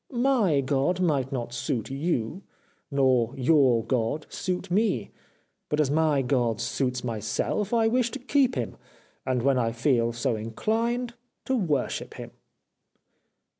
My 0.09 0.61
God 0.61 0.99
might 0.99 1.31
not 1.31 1.53
suit 1.53 1.91
you, 1.91 2.41
nor 2.89 3.35
your 3.37 3.85
God 3.85 4.25
suit 4.33 4.71
me, 4.71 5.11
but 5.69 5.79
as 5.79 5.91
my 5.91 6.23
God 6.23 6.59
suits 6.59 7.03
myself 7.03 7.71
I 7.71 7.87
wish 7.87 8.09
to 8.09 8.17
keep 8.17 8.55
him, 8.55 8.77
and 9.27 9.43
when 9.43 9.59
I 9.59 9.71
feel 9.71 10.11
so 10.11 10.35
inclined 10.35 11.13
to 11.45 11.55
worship 11.55 12.15
him.' 12.15 12.31